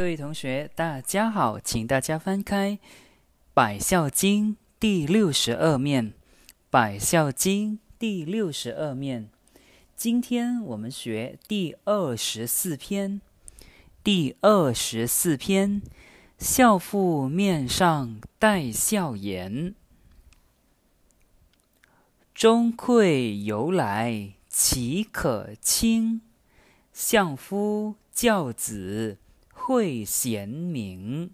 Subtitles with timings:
[0.00, 2.70] 各位同学，大家好，请大家翻开
[3.52, 6.12] 《百孝经》第六十二面，
[6.70, 9.28] 《百孝经》第六十二面。
[9.94, 13.20] 今天我们学第二十四篇。
[14.02, 15.82] 第二十四篇，
[16.38, 19.74] 孝父面上带笑颜。
[22.34, 26.22] 钟馗由来岂可轻？
[26.94, 29.18] 相夫教子。
[29.72, 31.30] 会贤明，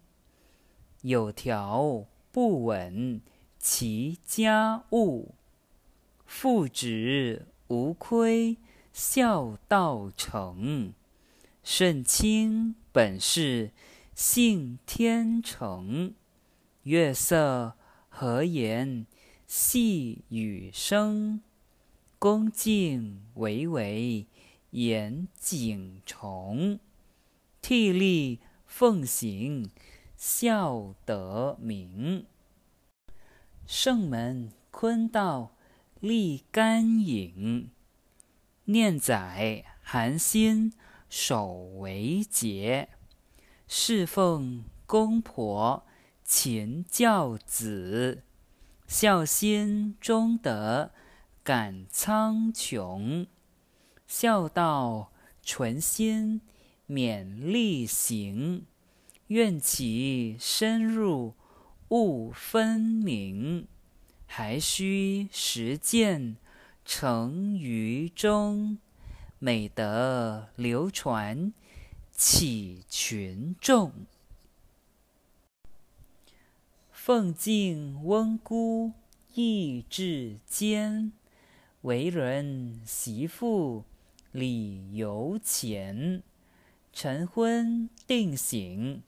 [1.00, 3.22] 有条不紊
[3.58, 5.34] 其家务，
[6.26, 8.58] 父子无亏
[8.92, 10.92] 孝道成。
[11.64, 13.70] 圣亲本是
[14.14, 16.14] 性天成，
[16.82, 17.72] 月色
[18.10, 19.06] 和颜
[19.46, 21.40] 细雨声，
[22.18, 24.26] 恭敬巍巍
[24.72, 26.78] 严谨崇。
[27.68, 29.72] 替力奉行，
[30.16, 32.24] 孝德明。
[33.66, 35.56] 圣门坤道
[35.98, 37.72] 立干隐，
[38.66, 40.74] 念载寒心
[41.08, 42.90] 守为节。
[43.66, 45.84] 侍奉公婆
[46.22, 48.22] 勤教子，
[48.86, 50.92] 孝心忠德
[51.42, 53.26] 感苍穹。
[54.06, 55.10] 孝道
[55.42, 56.42] 纯心。
[56.88, 58.64] 勉力行，
[59.26, 61.34] 愿其深入
[61.88, 63.66] 悟分明，
[64.26, 66.36] 还需实践
[66.84, 68.78] 成于中，
[69.40, 71.52] 美德流传
[72.12, 73.92] 启群众。
[76.92, 78.92] 奉敬温姑
[79.34, 81.12] 意志坚，
[81.82, 83.84] 为人媳妇
[84.32, 86.22] 礼犹前。
[86.98, 89.02] 晨昏定省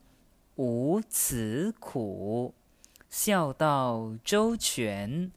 [0.56, 2.52] 无此苦，
[3.08, 5.32] 孝道周全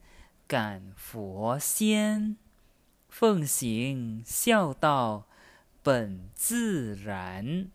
[0.46, 2.36] 感佛先，
[3.08, 5.24] 奉行孝道
[5.82, 7.68] 本自然，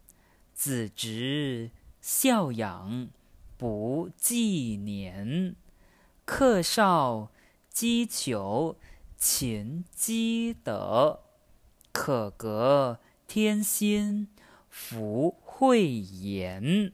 [0.53, 3.09] 子侄孝养
[3.57, 5.55] 不计年，
[6.23, 7.31] 克少
[7.71, 8.77] 积求
[9.17, 11.21] 勤积德，
[11.91, 14.27] 可革天心。
[14.69, 16.91] 福慧言。